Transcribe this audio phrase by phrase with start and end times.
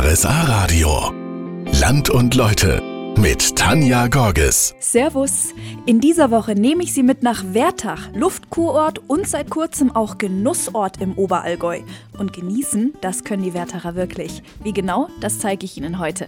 [0.00, 1.12] RSA Radio.
[1.80, 2.80] Land und Leute
[3.18, 4.76] mit Tanja Gorges.
[4.78, 5.52] Servus.
[5.86, 11.00] In dieser Woche nehme ich Sie mit nach Wertach, Luftkurort und seit kurzem auch Genussort
[11.00, 11.80] im Oberallgäu.
[12.16, 14.44] Und genießen, das können die Wertacher wirklich.
[14.62, 16.26] Wie genau, das zeige ich Ihnen heute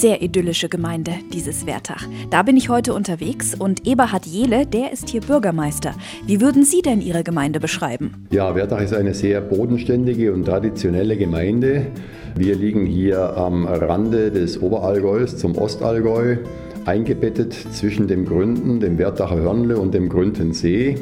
[0.00, 2.08] sehr idyllische Gemeinde, dieses Wertach.
[2.30, 5.94] Da bin ich heute unterwegs und Eberhard Jehle, der ist hier Bürgermeister.
[6.26, 8.26] Wie würden Sie denn Ihre Gemeinde beschreiben?
[8.30, 11.88] Ja, Wertach ist eine sehr bodenständige und traditionelle Gemeinde.
[12.34, 16.38] Wir liegen hier am Rande des Oberallgäus zum Ostallgäu,
[16.86, 20.96] eingebettet zwischen dem Gründen, dem Wertacher Hörnle und dem Gründensee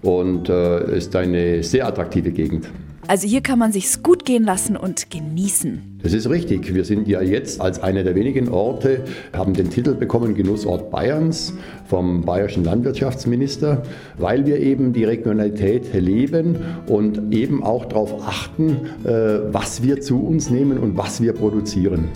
[0.00, 2.70] und äh, ist eine sehr attraktive Gegend.
[3.08, 5.98] Also hier kann man sich's gut gehen lassen und genießen.
[6.02, 6.74] Das ist richtig.
[6.74, 9.00] Wir sind ja jetzt als einer der wenigen Orte,
[9.32, 11.54] haben den Titel bekommen Genussort Bayerns
[11.86, 13.82] vom bayerischen Landwirtschaftsminister,
[14.18, 20.20] weil wir eben die Regionalität leben und eben auch darauf achten, äh, was wir zu
[20.20, 22.08] uns nehmen und was wir produzieren.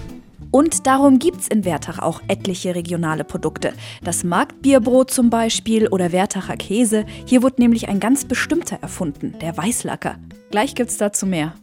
[0.52, 3.72] Und darum gibt's in Wertach auch etliche regionale Produkte.
[4.04, 7.06] Das Marktbierbrot zum Beispiel oder Wertacher Käse.
[7.26, 10.16] Hier wurde nämlich ein ganz bestimmter erfunden, der Weißlacker.
[10.50, 11.54] Gleich gibt's dazu mehr.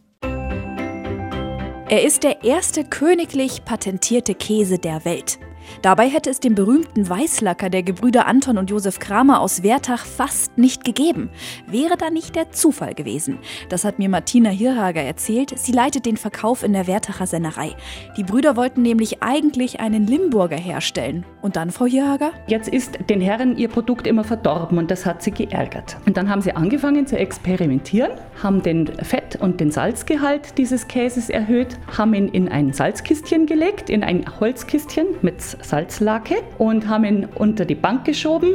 [1.91, 5.39] Er ist der erste königlich patentierte Käse der Welt.
[5.81, 10.57] Dabei hätte es den berühmten Weißlacker der Gebrüder Anton und Josef Kramer aus Wertach fast
[10.57, 11.29] nicht gegeben.
[11.67, 13.39] Wäre da nicht der Zufall gewesen.
[13.69, 15.57] Das hat mir Martina Hirhager erzählt.
[15.57, 17.75] Sie leitet den Verkauf in der Wertacher Sennerei.
[18.17, 21.25] Die Brüder wollten nämlich eigentlich einen Limburger herstellen.
[21.41, 22.31] Und dann, Frau Hirhager?
[22.47, 25.97] Jetzt ist den Herren ihr Produkt immer verdorben und das hat sie geärgert.
[26.05, 28.11] Und dann haben sie angefangen zu experimentieren,
[28.41, 33.89] haben den Fett- und den Salzgehalt dieses Käses erhöht, haben ihn in ein Salzkistchen gelegt,
[33.89, 38.53] in ein Holzkistchen mit Salzlake und haben ihn unter die Bank geschoben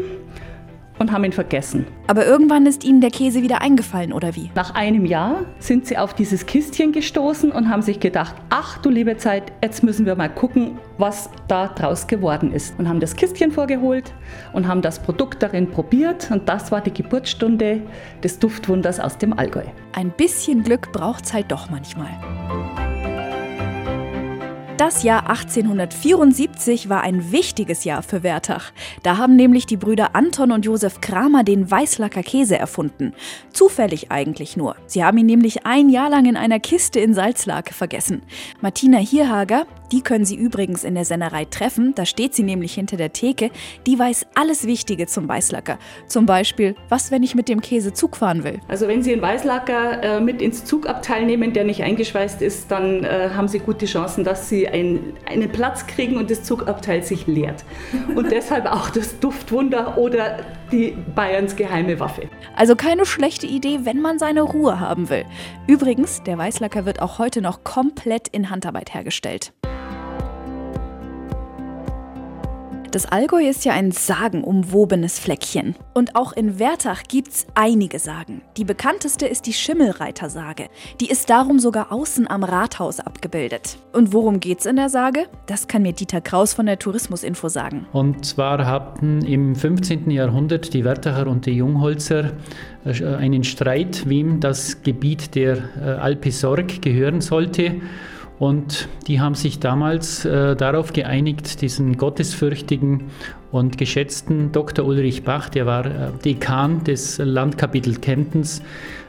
[0.98, 1.86] und haben ihn vergessen.
[2.06, 4.50] Aber irgendwann ist Ihnen der Käse wieder eingefallen, oder wie?
[4.54, 8.90] Nach einem Jahr sind sie auf dieses Kistchen gestoßen und haben sich gedacht, ach du
[8.90, 12.78] liebe Zeit, jetzt müssen wir mal gucken, was da draus geworden ist.
[12.78, 14.12] Und haben das Kistchen vorgeholt
[14.52, 17.82] und haben das Produkt darin probiert und das war die Geburtsstunde
[18.22, 19.64] des Duftwunders aus dem Allgäu.
[19.92, 22.10] Ein bisschen Glück braucht's halt doch manchmal.
[24.76, 28.72] Das Jahr 1874 war ein wichtiges Jahr für Wertach.
[29.04, 33.12] Da haben nämlich die Brüder Anton und Josef Kramer den Weißlacker Käse erfunden.
[33.52, 34.74] Zufällig eigentlich nur.
[34.86, 38.22] Sie haben ihn nämlich ein Jahr lang in einer Kiste in Salzlake vergessen.
[38.60, 42.96] Martina Hierhager, die können Sie übrigens in der Sennerei treffen, da steht sie nämlich hinter
[42.96, 43.50] der Theke,
[43.86, 45.78] die weiß alles Wichtige zum Weißlacker.
[46.08, 48.58] Zum Beispiel, was, wenn ich mit dem Käse Zug fahren will.
[48.66, 53.04] Also wenn Sie einen Weißlacker äh, mit ins Zugabteil nehmen, der nicht eingeschweißt ist, dann
[53.04, 57.28] äh, haben Sie gute Chancen, dass Sie ein, einen Platz kriegen und das Zugabteil sich
[57.28, 57.64] leert.
[58.16, 60.38] Und deshalb auch das Duftwunder oder
[60.72, 62.28] die Bayerns geheime Waffe.
[62.56, 65.24] Also keine schlechte Idee, wenn man seine Ruhe haben will.
[65.68, 69.52] Übrigens, der Weißlacker wird auch heute noch komplett in Handarbeit hergestellt.
[72.94, 75.74] Das Allgäu ist ja ein sagenumwobenes Fleckchen.
[75.94, 78.42] Und auch in Wertach gibt's einige Sagen.
[78.56, 80.68] Die bekannteste ist die Schimmelreitersage.
[81.00, 83.78] Die ist darum sogar außen am Rathaus abgebildet.
[83.92, 85.26] Und worum geht's in der Sage?
[85.46, 87.88] Das kann mir Dieter Kraus von der Tourismusinfo sagen.
[87.92, 90.08] Und zwar hatten im 15.
[90.12, 92.30] Jahrhundert die Wertacher und die Jungholzer
[92.84, 97.72] äh, einen Streit, wem das Gebiet der äh, Alpe Sorg gehören sollte.
[98.38, 103.04] Und die haben sich damals äh, darauf geeinigt, diesen gottesfürchtigen
[103.52, 104.84] und geschätzten Dr.
[104.84, 108.60] Ulrich Bach, der war äh, Dekan des Landkapitel Kemptens,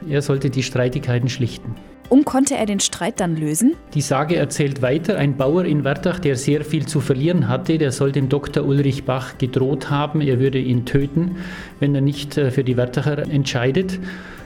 [0.08, 1.74] er sollte die Streitigkeiten schlichten.
[2.08, 3.74] Und konnte er den Streit dann lösen?
[3.94, 7.92] Die Sage erzählt weiter, ein Bauer in Wertach, der sehr viel zu verlieren hatte, der
[7.92, 8.64] soll dem Dr.
[8.64, 11.36] Ulrich Bach gedroht haben, er würde ihn töten,
[11.80, 13.98] wenn er nicht äh, für die Wertacher entscheidet.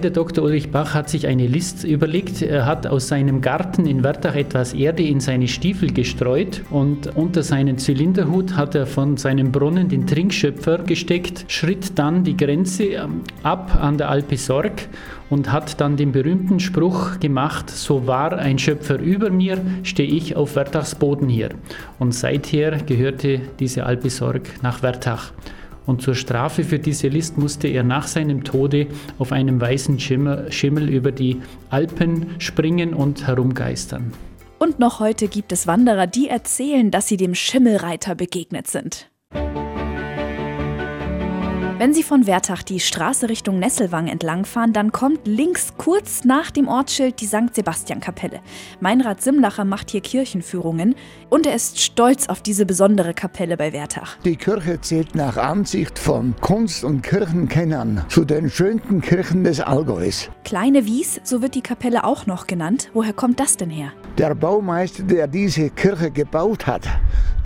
[0.02, 0.44] Der Dr.
[0.44, 2.40] Ulrich Bach hat sich eine List überlegt.
[2.40, 7.42] Er hat aus seinem Garten in Wertach etwas Erde in seine Stiefel gestreut und unter
[7.42, 13.20] seinen Zylinderhut hat er von seinem Brunnen den Trinkschöpfer gesteckt, schritt dann die Grenze ähm,
[13.42, 14.88] ab an der Alpe Sorg
[15.30, 20.36] und hat dann den berühmten Spruch gemacht, so war ein Schöpfer über mir, stehe ich
[20.36, 21.50] auf Wertachs Boden hier.
[21.98, 25.32] Und seither gehörte diese Alpe Sorg nach Wertach.
[25.86, 28.88] Und zur Strafe für diese List musste er nach seinem Tode
[29.18, 31.40] auf einem weißen Schimmel, Schimmel über die
[31.70, 34.12] Alpen springen und herumgeistern.
[34.58, 39.10] Und noch heute gibt es Wanderer, die erzählen, dass sie dem Schimmelreiter begegnet sind.
[41.80, 46.68] Wenn Sie von Wertach die Straße Richtung Nesselwang entlangfahren, dann kommt links kurz nach dem
[46.68, 47.54] Ortsschild die St.
[47.54, 48.40] Sebastian-Kapelle.
[48.80, 50.94] Meinrad Simlacher macht hier Kirchenführungen
[51.30, 54.18] und er ist stolz auf diese besondere Kapelle bei Wertach.
[54.26, 60.28] Die Kirche zählt nach Ansicht von Kunst- und Kirchenkennern zu den schönsten Kirchen des Allgäus.
[60.44, 62.90] Kleine Wies, so wird die Kapelle auch noch genannt.
[62.92, 63.92] Woher kommt das denn her?
[64.18, 66.86] Der Baumeister, der diese Kirche gebaut hat,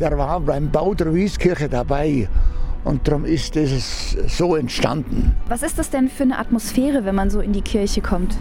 [0.01, 2.29] der war beim Bau der Wieskirche dabei.
[2.85, 5.35] Und darum ist es so entstanden.
[5.49, 8.37] Was ist das denn für eine Atmosphäre, wenn man so in die Kirche kommt?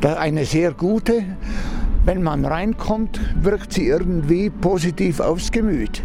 [0.00, 1.24] Da eine sehr gute.
[2.04, 6.02] Wenn man reinkommt, wirkt sie irgendwie positiv aufs Gemüt.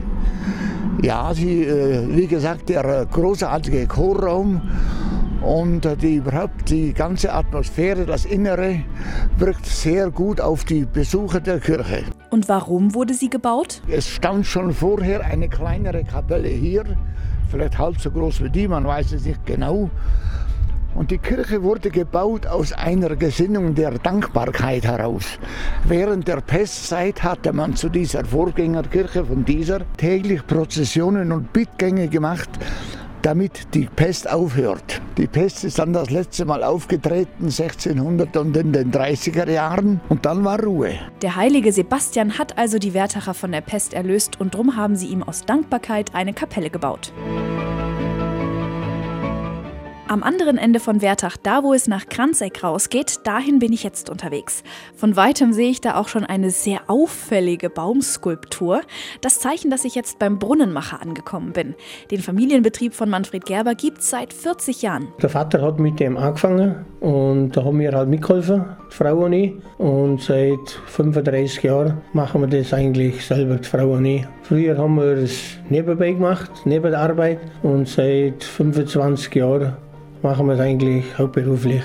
[1.03, 4.61] Ja, sie, äh, wie gesagt, der großartige Chorraum
[5.41, 8.83] und die, überhaupt die ganze Atmosphäre, das Innere,
[9.37, 12.03] wirkt sehr gut auf die Besucher der Kirche.
[12.29, 13.81] Und warum wurde sie gebaut?
[13.87, 16.83] Es stand schon vorher eine kleinere Kapelle hier,
[17.49, 19.89] vielleicht halb so groß wie die, man weiß es nicht genau.
[20.93, 25.39] Und die Kirche wurde gebaut aus einer Gesinnung der Dankbarkeit heraus.
[25.85, 32.49] Während der Pestzeit hatte man zu dieser Vorgängerkirche von dieser täglich Prozessionen und Bittgänge gemacht,
[33.21, 35.01] damit die Pest aufhört.
[35.17, 40.25] Die Pest ist dann das letzte Mal aufgetreten 1600 und in den 30er Jahren und
[40.25, 40.93] dann war Ruhe.
[41.21, 45.07] Der heilige Sebastian hat also die Wertacher von der Pest erlöst und drum haben sie
[45.07, 47.13] ihm aus Dankbarkeit eine Kapelle gebaut.
[50.11, 54.09] Am anderen Ende von Wertach, da wo es nach Kranzeck rausgeht, dahin bin ich jetzt
[54.09, 54.61] unterwegs.
[54.93, 58.81] Von weitem sehe ich da auch schon eine sehr auffällige Baumskulptur.
[59.21, 61.75] Das Zeichen, dass ich jetzt beim Brunnenmacher angekommen bin.
[62.11, 65.07] Den Familienbetrieb von Manfred Gerber gibt es seit 40 Jahren.
[65.21, 69.31] Der Vater hat mit dem angefangen und da haben wir halt mitgeholfen, die Frau und
[69.31, 69.53] ich.
[69.77, 74.27] Und seit 35 Jahren machen wir das eigentlich selber, die Frau und ich.
[74.43, 77.39] Früher haben wir es nebenbei gemacht, neben der Arbeit.
[77.63, 79.77] Und seit 25 Jahren
[80.23, 81.81] machen wir es eigentlich hauptberuflich.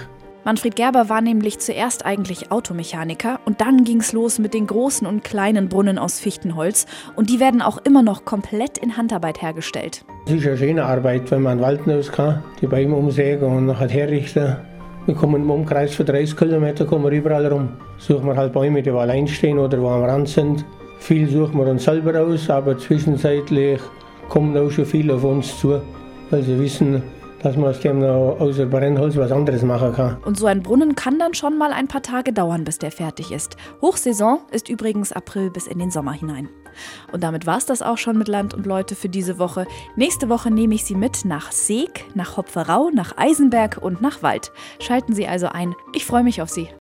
[0.47, 5.05] Manfred Gerber war nämlich zuerst eigentlich Automechaniker und dann ging es los mit den großen
[5.05, 6.87] und kleinen Brunnen aus Fichtenholz
[7.17, 10.05] und die werden auch immer noch komplett in Handarbeit hergestellt.
[10.27, 13.89] Es ist eine schöne Arbeit, wenn man Wald aus kann, die Bäume umsägen und nachher
[13.89, 14.57] herrichten.
[15.07, 17.71] Wir kommen im Umkreis von 30 Kilometer kommen wir überall rum.
[17.99, 20.65] Suchen wir halt Bäume, die allein stehen oder wo am Rand sind.
[21.01, 23.81] Viel suchen wir uns selber aus, aber zwischenzeitlich
[24.29, 25.81] kommen auch schon viele auf uns zu,
[26.31, 27.03] weil sie wissen,
[27.43, 30.17] dass man aus dem noch außer Brennholz was anderes machen kann.
[30.25, 33.33] Und so ein Brunnen kann dann schon mal ein paar Tage dauern, bis der fertig
[33.33, 33.57] ist.
[33.83, 36.49] Hochsaison ist übrigens April bis in den Sommer hinein.
[37.13, 39.67] Und damit war es das auch schon mit Land und Leute für diese Woche.
[39.97, 44.53] Nächste Woche nehme ich Sie mit nach Seeg, nach Hopferau, nach Eisenberg und nach Wald.
[44.79, 45.75] Schalten Sie also ein.
[45.95, 46.69] Ich freue mich auf Sie.